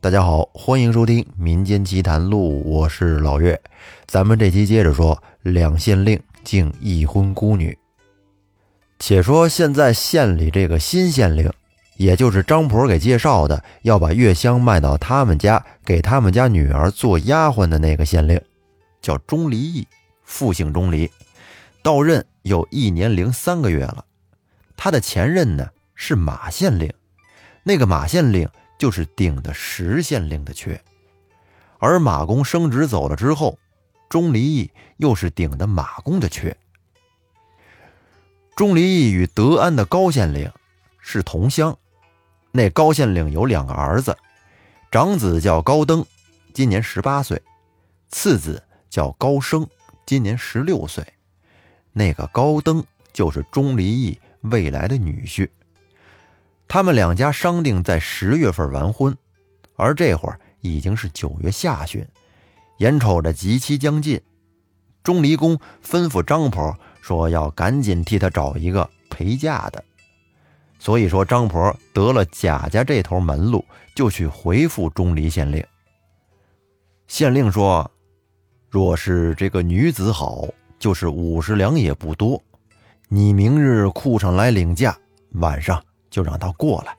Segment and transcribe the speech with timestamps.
[0.00, 3.60] 大家好，欢迎收听《民间奇谈录》，我是老岳。
[4.06, 7.76] 咱们这期接着说两县令敬一婚孤女。
[9.00, 11.52] 且说现在县里这个新县令，
[11.96, 18.40] 也就是张婆给介绍的，要把月香卖到他们家，给他们家女儿做丫鬟的那个县令，
[19.02, 19.84] 叫钟离义，
[20.22, 21.10] 复姓钟离，
[21.82, 24.04] 到任有一年零三个月了。
[24.76, 26.88] 他的前任呢是马县令，
[27.64, 30.80] 那个马县令就是顶的石县令的缺，
[31.78, 33.58] 而马公升职走了之后，
[34.08, 36.56] 钟离义又是顶的马公的缺。
[38.54, 40.50] 钟离义与德安的高县令
[41.00, 41.76] 是同乡，
[42.52, 44.16] 那高县令有两个儿子，
[44.90, 46.04] 长子叫高登，
[46.54, 47.36] 今年十八岁；
[48.08, 49.66] 次子叫高升，
[50.06, 51.04] 今年十六岁。
[51.92, 55.48] 那个高登就是钟离义未来的女婿。
[56.68, 59.16] 他们两家商定在十月份完婚，
[59.74, 62.06] 而这会儿已经是九月下旬，
[62.76, 64.20] 眼瞅着吉期将近，
[65.02, 66.78] 钟离公吩咐张婆。
[67.00, 69.82] 说要赶紧替他找一个陪嫁的，
[70.78, 73.64] 所以说张婆得了贾家这头门路，
[73.96, 75.64] 就去回复钟离县令。
[77.06, 77.90] 县令说
[78.68, 80.46] ：“若是这个女子好，
[80.78, 82.42] 就是五十两也不多。
[83.08, 84.94] 你明日库上来领嫁，
[85.30, 86.96] 晚上就让他过来。”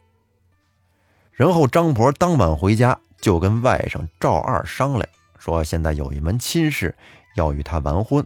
[1.31, 5.05] 然后张婆当晚回家，就跟外甥赵二商量，
[5.37, 6.95] 说现在有一门亲事
[7.35, 8.25] 要与他完婚。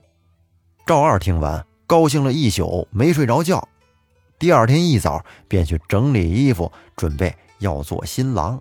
[0.85, 1.65] 赵二听完。
[1.85, 3.67] 高兴了一宿，没睡着觉。
[4.39, 8.59] 第二天一早便去整理衣服，准备要做新郎。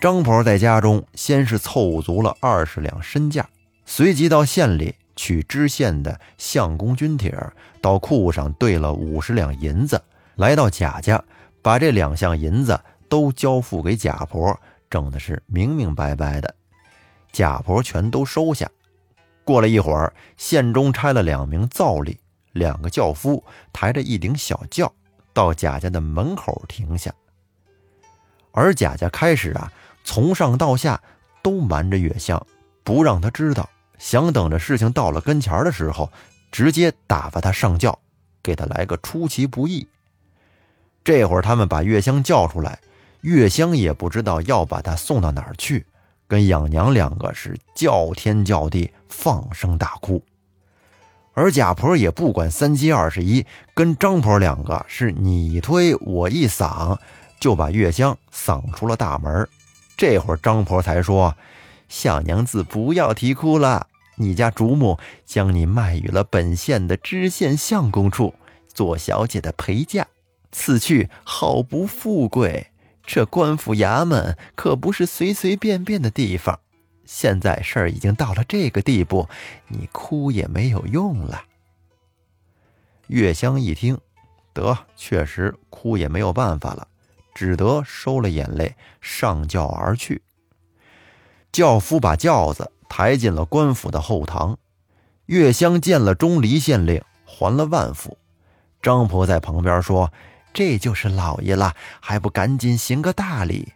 [0.00, 3.48] 张婆在家中先是凑足了二十两身价，
[3.84, 7.32] 随即到县里取知县的相公军帖，
[7.80, 10.02] 到库上兑了五十两银子，
[10.38, 11.20] 来到贾家，
[11.62, 14.56] 把这两项银子都交付给贾婆，
[14.88, 16.54] 整的是明明白白的。
[17.32, 18.70] 贾婆全都收下。
[19.42, 22.16] 过了一会儿，县中差了两名皂吏，
[22.52, 23.42] 两个轿夫
[23.72, 24.92] 抬着一顶小轿
[25.32, 27.12] 到贾家的门口停下。
[28.52, 29.72] 而贾家开始啊，
[30.04, 31.02] 从上到下
[31.42, 32.40] 都瞒着月香，
[32.84, 33.68] 不让他知道，
[33.98, 36.08] 想等着事情到了跟前的时候，
[36.52, 37.98] 直接打发他上轿，
[38.40, 39.88] 给他来个出其不意。
[41.08, 42.78] 这会儿他们把月香叫出来，
[43.22, 45.86] 月香也不知道要把她送到哪儿去。
[46.26, 50.22] 跟养娘两个是叫天叫地，放声大哭，
[51.32, 56.98] 而贾婆也不管三七二十一，跟张婆两个是你推我一搡，
[57.40, 59.48] 就把月香搡出了大门。
[59.96, 61.34] 这会儿张婆才说
[61.88, 63.86] ：“小娘子不要啼哭了，
[64.16, 68.34] 你家主母将你卖与了本县的知县相公处，
[68.74, 70.06] 做小姐的陪嫁，
[70.52, 72.68] 此去好不富贵。”
[73.10, 76.60] 这官府衙门可不是随随便便的地方，
[77.06, 79.26] 现在事儿已经到了这个地步，
[79.68, 81.44] 你哭也没有用了。
[83.06, 83.98] 月香一听，
[84.52, 86.86] 得，确实哭也没有办法了，
[87.34, 90.20] 只得收了眼泪，上轿而去。
[91.50, 94.58] 轿夫把轿子抬进了官府的后堂，
[95.24, 98.18] 月香见了钟离县令，还了万福。
[98.82, 100.12] 张婆在旁边说。
[100.58, 103.72] 这就是老爷了，还不赶紧行个大礼？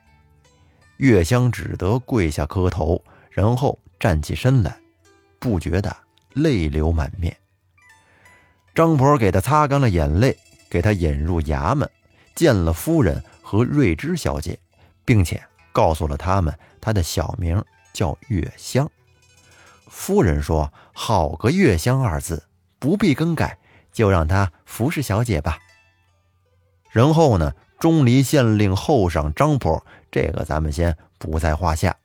[0.96, 3.00] 月香只得跪下磕头，
[3.30, 4.76] 然后站起身来，
[5.38, 5.96] 不觉得
[6.32, 7.36] 泪流满面。
[8.74, 10.36] 张婆给他擦干了眼泪，
[10.68, 11.88] 给他引入衙门，
[12.34, 14.58] 见了夫人和瑞芝小姐，
[15.04, 15.40] 并且
[15.70, 18.90] 告诉了他们他的小名叫月香。
[19.86, 22.42] 夫人说：“好个月香二字，
[22.80, 23.56] 不必更改，
[23.92, 25.60] 就让她服侍小姐吧。”
[26.92, 31.96] 然后呢，钟离县令后上张婆，这个咱们先不在话下。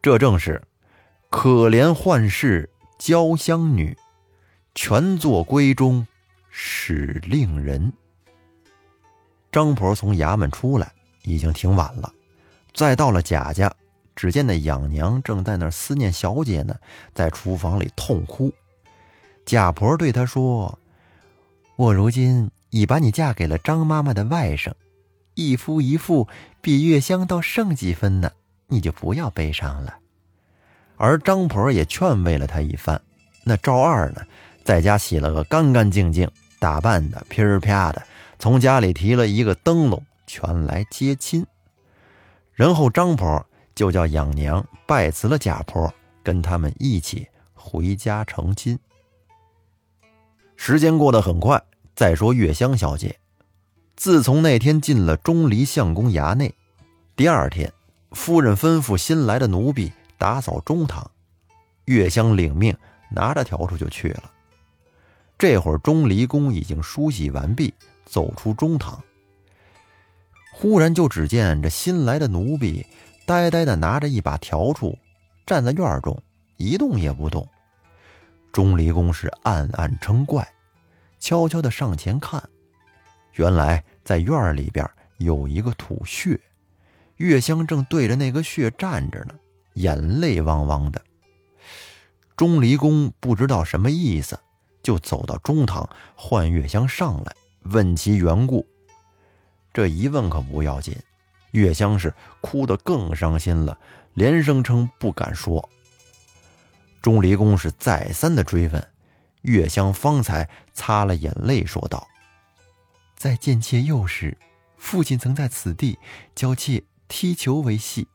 [0.00, 0.62] 这正是
[1.28, 3.96] 可怜幻世娇香女，
[4.76, 6.06] 全作闺中
[6.48, 7.92] 使令人。
[9.50, 10.92] 张婆从衙门出来，
[11.24, 12.12] 已经挺晚了。
[12.72, 13.74] 再到了贾家，
[14.14, 16.76] 只见那养娘正在那思念小姐呢，
[17.12, 18.52] 在厨房里痛哭。
[19.44, 20.78] 贾婆对她说
[21.74, 24.72] ：“我如今。”已把你嫁给了张妈妈的外甥，
[25.34, 26.28] 一夫一妇
[26.60, 28.30] 比月香倒胜几分呢，
[28.68, 29.98] 你就不要悲伤了。
[30.96, 33.00] 而张婆也劝慰了他一番。
[33.44, 34.22] 那赵二呢，
[34.64, 36.28] 在家洗了个干干净净，
[36.58, 38.02] 打扮的噼儿啪的，
[38.38, 41.46] 从家里提了一个灯笼，全来接亲。
[42.52, 45.92] 然后张婆就叫养娘拜辞了贾婆，
[46.22, 48.78] 跟他们一起回家成亲。
[50.56, 51.62] 时间过得很快。
[51.96, 53.18] 再说月香小姐，
[53.96, 56.54] 自从那天进了钟离相公衙内，
[57.16, 57.72] 第二天
[58.10, 61.10] 夫人吩咐新来的奴婢打扫中堂，
[61.86, 62.76] 月香领命，
[63.10, 64.30] 拿着笤帚就去了。
[65.38, 67.72] 这会儿钟离公已经梳洗完毕，
[68.04, 69.02] 走出中堂，
[70.52, 72.84] 忽然就只见这新来的奴婢
[73.24, 74.98] 呆呆的拿着一把笤帚，
[75.46, 76.22] 站在院中
[76.58, 77.48] 一动也不动。
[78.52, 80.46] 钟离公是暗暗称怪，
[81.18, 82.42] 悄悄的上前看，
[83.34, 86.40] 原来在院里边有一个土穴，
[87.16, 89.34] 月香正对着那个穴站着呢，
[89.74, 91.02] 眼泪汪汪的。
[92.36, 94.38] 钟离公不知道什么意思，
[94.82, 98.66] 就走到中堂，唤月香上来，问其缘故。
[99.72, 100.94] 这一问可不要紧，
[101.52, 103.78] 月香是哭得更伤心了，
[104.14, 105.66] 连声称不敢说。
[107.00, 108.88] 钟离公是再三的追问，
[109.46, 112.06] 月香方才擦了眼泪说道
[113.16, 114.36] ：“在见妾幼时，
[114.76, 115.98] 父亲曾在此地
[116.34, 118.06] 教妾踢球为戏，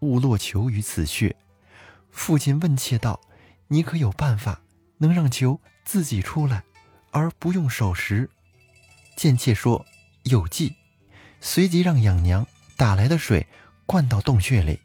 [0.00, 1.34] 误落球于此穴。
[2.10, 3.20] 父亲问妾道
[3.68, 4.60] ：‘你可有办法
[4.98, 6.64] 能让球自己出来，
[7.10, 8.28] 而不用手拾？’
[9.16, 9.86] 见妾说
[10.24, 10.76] 有计，
[11.40, 12.46] 随即让养娘
[12.76, 13.46] 打来的水
[13.86, 14.80] 灌到洞穴里，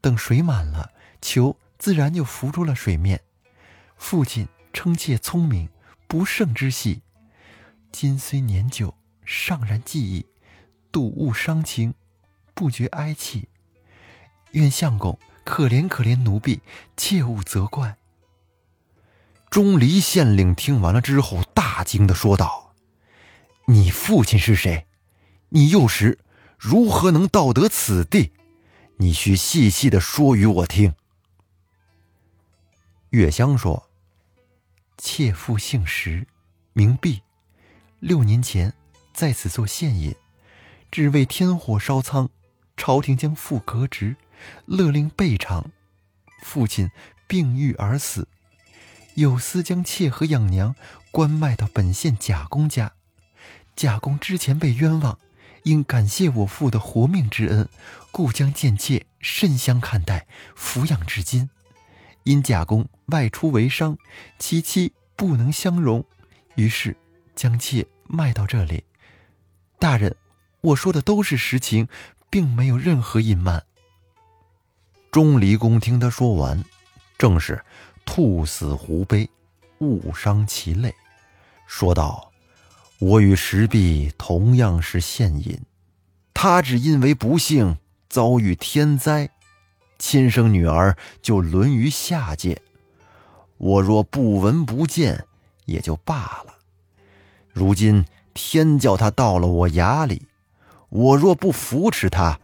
[0.00, 3.20] 等水满了，球。”自然就浮出了水面。
[3.96, 5.68] 父亲称妾聪明，
[6.06, 7.02] 不胜之喜。
[7.90, 10.26] 今虽年久，尚然记忆，
[10.90, 11.94] 睹物伤情，
[12.54, 13.48] 不觉哀戚。
[14.52, 16.60] 愿相公可怜可怜奴婢，
[16.96, 17.96] 切勿责怪。
[19.50, 22.74] 钟离县令听完了之后，大惊的说道
[23.68, 24.86] ：“你父亲是谁？
[25.50, 26.18] 你幼时
[26.58, 28.32] 如何能到得此地？
[28.96, 30.94] 你需细细的说与我听。”
[33.10, 33.90] 月香说
[35.04, 36.28] ：“妾父姓石，
[36.74, 37.22] 名弼，
[37.98, 38.72] 六年前
[39.12, 40.14] 在此做县尹，
[40.92, 42.30] 只为天火烧仓，
[42.76, 44.14] 朝廷将父革职，
[44.64, 45.72] 勒令备偿。
[46.44, 46.88] 父亲
[47.26, 48.28] 病愈而死，
[49.16, 50.76] 有司将妾和养娘
[51.10, 52.92] 关卖到本县贾公家。
[53.74, 55.18] 贾公之前被冤枉，
[55.64, 57.68] 因感谢我父的活命之恩，
[58.12, 61.50] 故将贱妾甚相看待，抚养至今。”
[62.24, 63.96] 因贾公外出为商，
[64.38, 66.04] 其妻不能相容，
[66.54, 66.96] 于是
[67.34, 68.84] 将妾卖到这里。
[69.78, 70.14] 大人，
[70.60, 71.88] 我说的都是实情，
[72.30, 73.64] 并没有任何隐瞒。
[75.10, 76.64] 钟离公听他说完，
[77.18, 77.62] 正是
[78.04, 79.28] 兔死狐悲，
[79.80, 80.94] 物伤其类，
[81.66, 82.32] 说道
[83.00, 85.60] ：“我与石壁同样是县尹，
[86.32, 87.76] 他只因为不幸
[88.08, 89.28] 遭遇天灾。”
[90.02, 92.60] 亲生女儿就沦于下界，
[93.56, 95.24] 我若不闻不见
[95.64, 96.56] 也就罢了。
[97.52, 98.04] 如今
[98.34, 100.22] 天叫他到了我衙里，
[100.88, 102.40] 我若不扶持他，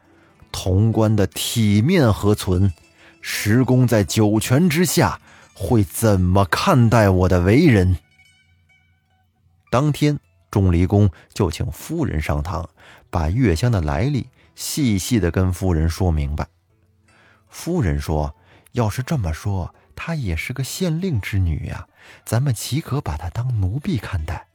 [0.52, 2.72] 潼关的体面何存？
[3.20, 5.20] 石公在九泉之下
[5.52, 7.99] 会怎么看待我的为人？
[9.69, 12.70] 当天，钟离公就请夫人上堂，
[13.10, 16.46] 把月香的来历细细的跟夫人说明白。
[17.48, 18.34] 夫人说
[18.72, 21.88] ：“要是这么说，她也是个县令之女呀，
[22.24, 24.46] 咱们岂可把她当奴婢看待？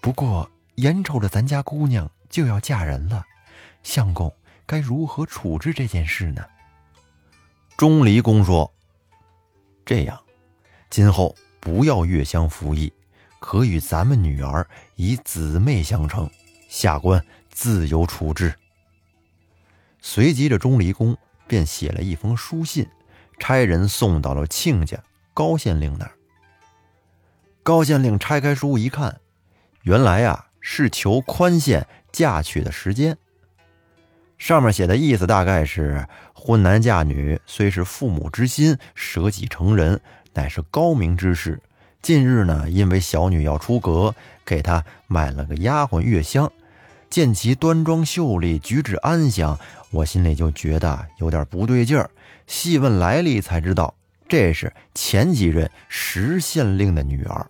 [0.00, 3.24] 不过眼瞅着咱家姑娘就要嫁人了，
[3.82, 4.34] 相公
[4.66, 6.44] 该如何处置这件事呢？”
[7.76, 8.72] 钟离公说
[9.84, 10.20] ：“这样，
[10.90, 12.92] 今后不要月香服役，
[13.40, 16.30] 可与咱们女儿以姊妹相称，
[16.68, 18.54] 下官自有处置。”
[20.00, 21.16] 随即，这钟离公。
[21.52, 22.88] 便写了一封书信，
[23.38, 24.96] 差人送到了亲家
[25.34, 26.12] 高县令那儿。
[27.62, 29.20] 高县令拆开书一看，
[29.82, 33.18] 原来啊是求宽限嫁娶的时间。
[34.38, 40.00] 上面写的意思大概是：婚男嫁女虽是父母之心，舍己成人
[40.32, 41.60] 乃是高明之事。
[42.00, 44.14] 近日呢，因为小女要出阁，
[44.46, 46.50] 给她买了个丫鬟月香。
[47.10, 49.60] 见其端庄秀丽，举止安详，
[49.92, 52.10] 我心里就觉得有点不对劲儿。
[52.46, 53.94] 细问来历，才知道
[54.26, 57.46] 这是前几任石县令的女儿。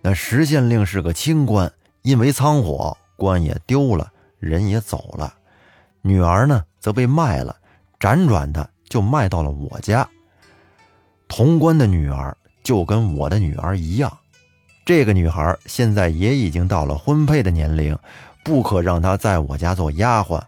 [0.00, 5.34] 那石县令是个清官，因为仓火，官也丢了，人也走了。
[6.00, 7.56] 女儿呢，则被卖了，
[8.00, 10.08] 辗转的就卖到了我家。
[11.28, 14.18] 潼关的女儿就跟我的女儿一样，
[14.84, 17.96] 这个女孩现在也已经到了婚配的年龄。
[18.44, 20.42] 不可让她在我家做丫鬟，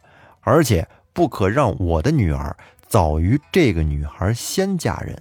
[0.44, 5.20] 而且不可让我的女儿早于这个女孩先嫁人。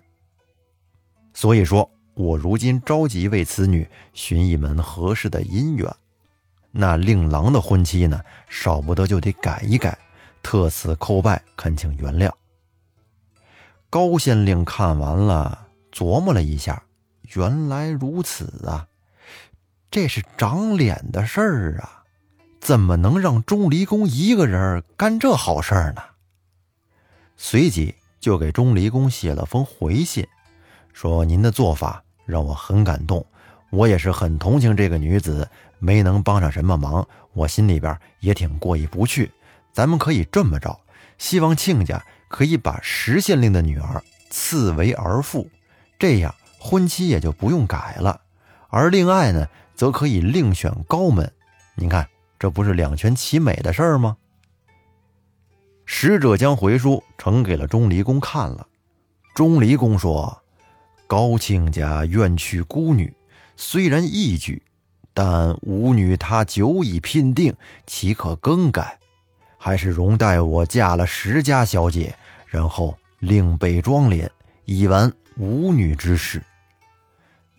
[1.33, 5.91] 所以说，我如今着急为此女寻一门合适的姻缘。
[6.69, 9.97] 那令郎的婚期呢，少不得就得改一改，
[10.41, 12.31] 特此叩拜，恳请原谅。
[13.89, 16.83] 高县令看完了，琢磨了一下，
[17.35, 18.87] 原来如此啊，
[19.91, 22.02] 这是长脸的事儿啊，
[22.63, 26.01] 怎么能让钟离公一个人干这好事儿呢？
[27.35, 30.25] 随即就给钟离公写了封回信，
[30.93, 33.25] 说：“您的做法让我很感动，
[33.69, 35.45] 我也是很同情这个女子，
[35.77, 39.29] 没能帮上什么忙，我心里边也挺过意不去。
[39.73, 40.79] 咱们可以这么着，
[41.17, 45.47] 希望亲家。”可以把石县令的女儿赐为儿妇，
[45.99, 48.21] 这样婚期也就不用改了。
[48.69, 51.31] 而另外呢，则可以另选高门。
[51.75, 52.09] 您看，
[52.43, 54.17] 这不是两全其美的事儿吗？
[55.85, 58.67] 使者将回书呈给了钟离公看了。
[59.33, 60.43] 钟离公说
[61.07, 63.15] ：“高亲家愿娶孤女，
[63.55, 64.61] 虽然义举，
[65.13, 67.55] 但吾女她久已聘定，
[67.87, 68.99] 岂可更改？
[69.57, 72.13] 还是容待我嫁了石家小姐。”
[72.45, 74.29] 然后另备妆奁，
[74.65, 76.43] 以完舞女之事。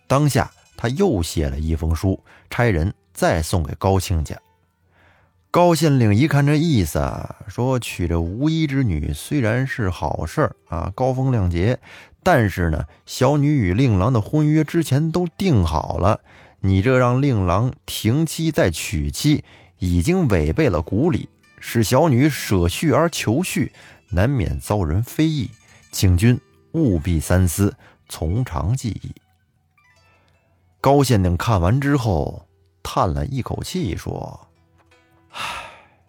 [0.05, 4.39] 当下他又写了一封书，差人再送给高亲家。
[5.55, 6.99] 高县令一看这意思，
[7.47, 11.79] 说娶这无依之女虽然是好事儿啊，高风亮节，
[12.21, 16.19] 但是呢，小女与令郎的婚约之前都定好了，
[16.59, 19.45] 你这让令郎停妻再娶妻，
[19.79, 21.29] 已经违背了古礼，
[21.61, 23.71] 使小女舍婿而求婿。
[24.09, 25.49] 难免遭人非议，
[25.89, 26.37] 请君
[26.73, 27.73] 务必三思，
[28.09, 29.15] 从长计议。
[30.81, 32.45] 高县令看完之后，
[32.83, 34.47] 叹了一口气，说
[35.35, 35.65] ：“唉，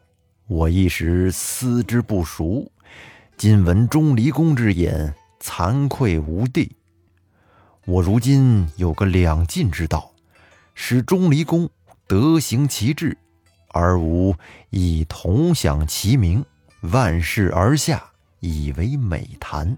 [0.47, 2.71] 我一时思之不熟，
[3.37, 6.77] 今闻钟离公之言，惭愧无地。
[7.87, 10.13] 我如今有个两进之道，
[10.75, 11.69] 使钟离公
[12.07, 13.19] 德行其志，
[13.69, 14.37] 而吾
[14.71, 16.45] 亦同享其名。”
[16.83, 19.77] 万事而下，以为美谈。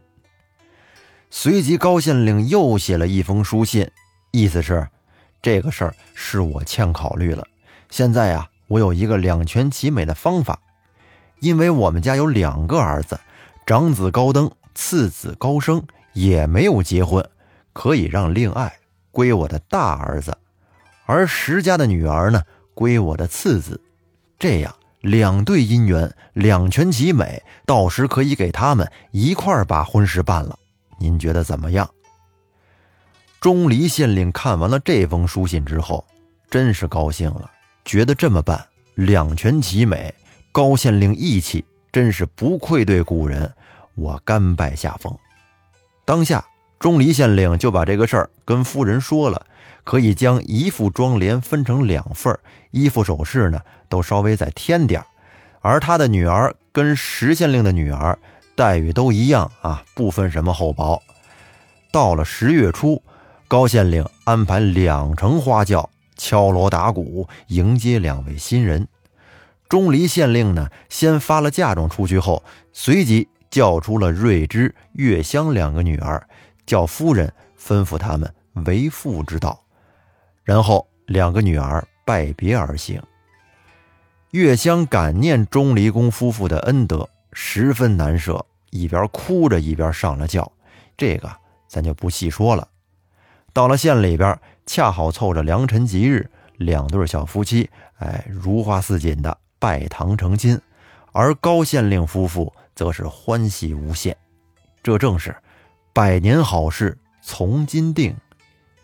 [1.31, 3.91] 随即，高县令又写了一封书信，
[4.31, 4.87] 意思是
[5.41, 7.47] 这个事儿是我欠考虑了。
[7.89, 10.61] 现在呀，我有一个两全其美的方法，
[11.41, 13.19] 因为我们家有两个儿子，
[13.67, 15.83] 长子高登，次子高升，
[16.13, 17.29] 也没有结婚，
[17.73, 18.73] 可以让令爱
[19.11, 20.39] 归我的大儿子，
[21.07, 22.43] 而石家的女儿呢，
[22.75, 23.81] 归我的次子，
[24.39, 24.75] 这样。
[25.01, 30.59] 两对姻缘，两全其美，到时可以给他们一块把婚事办了。
[30.99, 31.89] 您觉得怎么样？
[33.41, 36.05] 钟离县令看完了这封书信之后，
[36.51, 37.49] 真是高兴了，
[37.89, 38.63] 觉得这么办
[38.95, 40.15] 两全其美。
[40.53, 43.51] 高县令义气真是不愧对古人，
[43.95, 45.17] 我甘拜下风。
[46.05, 46.45] 当下，
[46.79, 49.47] 钟离县令就把这个事儿跟夫人说了。
[49.85, 52.39] 可以将一副妆奁分成两份
[52.73, 55.03] 衣服首饰呢都稍微再添点
[55.63, 58.19] 而他的女儿跟石县令的女儿
[58.55, 61.03] 待遇都一样啊，不分什么厚薄。
[61.91, 63.03] 到了十月初，
[63.47, 68.87] 高县令安排两乘花轿敲锣打鼓迎接两位新人。
[69.71, 76.27] 钟离县令呢，先发了嫁妆出去后，随即叫出了瑞芝、月香两个女儿，
[76.67, 78.35] 叫夫人吩咐他们
[78.67, 79.63] 为父之道。
[80.43, 83.03] 然后两个女儿拜别而行。
[84.33, 90.51] 月香感念钟离公夫妇的恩德，十分难舍，一边哭着一边上了轿。
[90.97, 91.31] 这个
[91.67, 92.69] 咱就不细说了。
[93.53, 97.71] 到了县里边，恰好凑着良辰吉日，两对小夫妻，
[98.01, 100.61] 哎，如花似锦的拜堂成亲。
[101.13, 104.15] 而高县令夫妇则是欢喜无限。
[104.83, 105.35] 这正是
[105.95, 108.15] 百年好事从今定，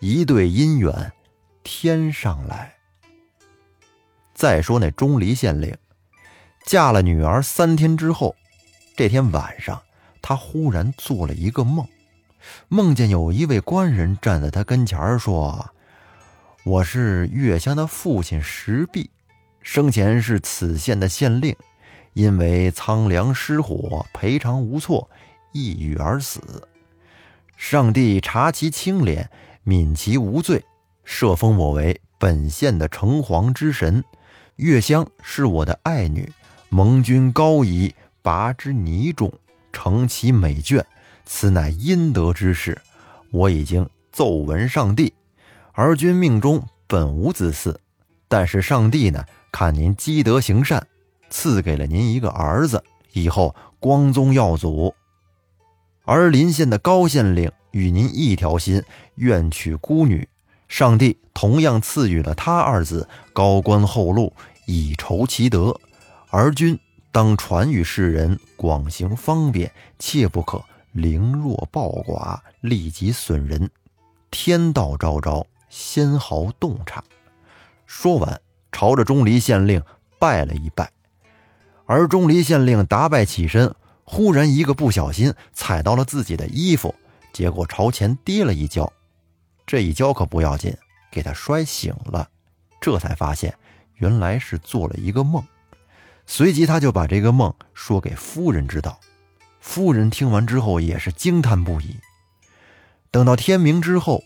[0.01, 1.13] 一对姻缘。
[1.63, 2.75] 天上来。
[4.35, 5.77] 再说那钟离县令，
[6.65, 8.35] 嫁了女儿三天之后，
[8.97, 9.83] 这天晚上，
[10.23, 11.87] 他忽然做了一个梦，
[12.69, 15.71] 梦见有一位官人站在他跟前说
[16.65, 19.11] ：“我是月香的父亲石壁，
[19.61, 21.55] 生前是此县的县令，
[22.15, 25.11] 因为苍凉失火，赔偿无措，
[25.53, 26.67] 抑郁而死。
[27.59, 29.29] 上帝查其清廉，
[29.67, 30.65] 悯其无罪。”
[31.07, 34.03] 赦封我为本县的城隍之神，
[34.57, 36.33] 月香是我的爱女，
[36.71, 39.31] 蒙君高仪，拔之泥中，
[39.71, 40.83] 成其美眷，
[41.27, 42.81] 此乃阴德之事。
[43.31, 45.13] 我已经奏闻上帝，
[45.77, 47.77] 而君命中本无子嗣，
[48.29, 50.87] 但是上帝呢，看您积德行善，
[51.31, 54.95] 赐给了您一个儿子，以后光宗耀祖。
[56.05, 58.83] 而临县的高县令与您一条心，
[59.17, 60.29] 愿娶孤女。
[60.69, 64.33] 上帝同样赐予了他二子高官厚禄，
[64.67, 65.79] 以酬其德，
[66.31, 66.79] 而君
[67.11, 70.63] 当传与世人，广行方便，切不可
[70.93, 73.69] 凌弱暴寡，利己损人。
[74.31, 77.03] 天道昭昭，纤毫洞察。
[77.85, 78.41] 说完，
[78.71, 79.83] 朝着钟离县令
[80.21, 80.89] 拜了一拜。
[81.85, 86.95] 而钟离县令打拜起身，忽然一个不小心踩到了自己的衣服，
[87.33, 88.91] 结果朝前跌了一跤。
[89.67, 90.73] 这一跤可不要紧，
[91.11, 92.29] 给他摔醒了。
[92.81, 93.53] 这才发现
[93.95, 95.43] 原来是做了一个梦。
[96.25, 99.01] 随即他就把这个梦说给夫人知道。
[99.61, 101.97] 夫人听完之后也是惊叹不已。
[103.11, 104.23] 等到天明之后，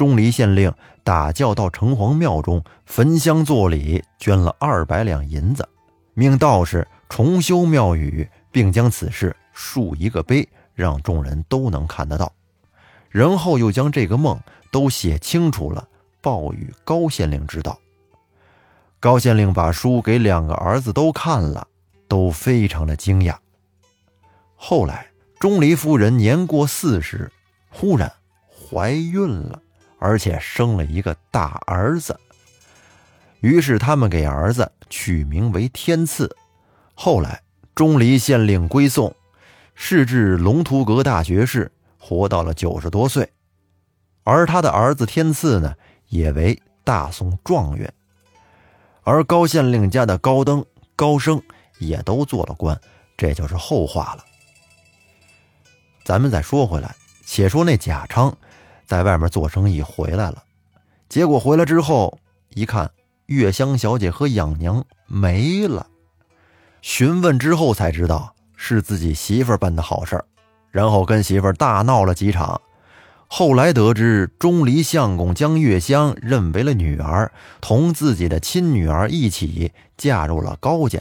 [0.00, 0.72] 钟离县令
[1.04, 5.68] 打轿到城隍庙中焚香作礼，捐了二百两银子，
[6.14, 6.88] 命道士。
[7.10, 12.32] 重修庙宇，并将此事竖一个碑，让众人都能看得到。
[13.10, 14.40] 然后又将这个梦
[14.72, 15.86] 都写清楚了，
[16.22, 17.78] 报与高县令知道。
[19.00, 21.66] 高县令把书给两个儿子都看了，
[22.08, 23.36] 都非常的惊讶。
[24.56, 27.30] 后来钟离夫人年过四十，
[27.68, 28.10] 忽然
[28.48, 29.60] 怀孕了，
[30.00, 32.18] 而且生了一个大儿子。
[33.40, 36.34] 于是他们给儿子取名为天赐。
[36.94, 37.40] 后来，
[37.74, 39.14] 钟离县令归宋，
[39.74, 43.30] 仕至龙图阁大学士，活到了九十多岁。
[44.24, 45.74] 而他的儿子天赐呢，
[46.08, 47.92] 也为大宋状元。
[49.02, 50.64] 而高县令家的高登、
[50.94, 51.42] 高升
[51.78, 52.78] 也都做了官，
[53.16, 54.24] 这就是后话了。
[56.04, 58.36] 咱们再说回来，且说那贾昌
[58.90, 60.42] 在外面做生意回来了，
[61.08, 62.18] 结果回来之后
[62.54, 62.90] 一看，
[63.26, 65.86] 月香小姐和养娘没了。
[66.82, 70.24] 询问之后才知道是自己媳妇儿办的好事儿，
[70.72, 72.60] 然后跟媳妇儿大闹了几场。
[73.28, 77.30] 后来得知钟离相公将月香认为了女儿，
[77.60, 81.00] 同自己的亲女儿一起嫁入了高家。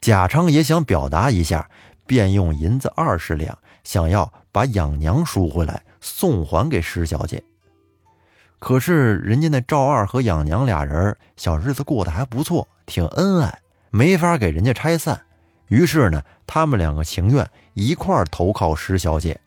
[0.00, 1.68] 贾昌也想表达一下，
[2.06, 7.42] 便用银子二十两，想要把养娘赎回来送还给施小姐。
[8.58, 13.60] 可是人家那赵二和养娘俩人小日子过得还不错，挺恩爱。
[13.90, 15.22] 没法给人家拆散，
[15.68, 19.40] 于是呢，他们两个情愿一块儿投靠石小姐。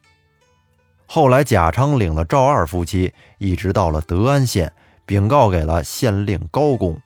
[1.06, 4.72] 后来贾昌领了赵二夫妻，一直到了德安县，
[5.06, 7.00] 禀告给了县令高公。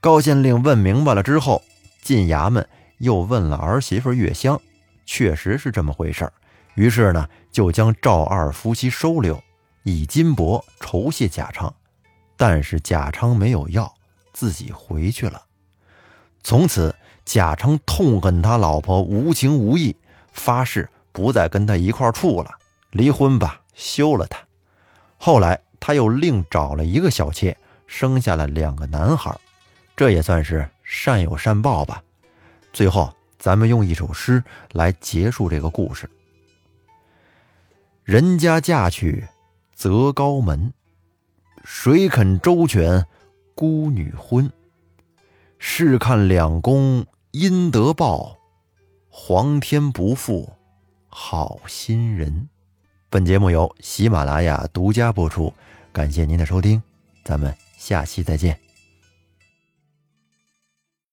[0.00, 1.62] 高县令问明白了之后，
[2.02, 4.60] 进衙门又问了儿媳妇月香，
[5.06, 6.30] 确实是这么回事
[6.78, 9.42] 于是呢，就将赵二夫妻收留，
[9.82, 11.74] 以金帛酬谢贾昌。
[12.36, 13.92] 但是贾昌没有要，
[14.32, 15.42] 自己回去了。
[16.44, 19.96] 从此，贾昌痛恨他老婆无情无义，
[20.30, 22.50] 发誓不再跟他一块处了，
[22.92, 24.38] 离婚吧，休了他。
[25.16, 27.56] 后来，他又另找了一个小妾，
[27.88, 29.36] 生下了两个男孩，
[29.96, 32.00] 这也算是善有善报吧。
[32.72, 34.40] 最后，咱们用一首诗
[34.74, 36.08] 来结束这个故事：
[38.08, 39.22] 人家嫁娶
[39.74, 40.72] 择高门，
[41.62, 43.04] 谁肯周全
[43.54, 44.50] 孤女婚？
[45.58, 48.38] 试看两公阴德报，
[49.10, 50.50] 皇天不负
[51.10, 52.48] 好心人。
[53.10, 55.52] 本节目由喜马拉雅独家播出，
[55.92, 56.82] 感谢您的收听，
[57.22, 58.67] 咱们下期再见。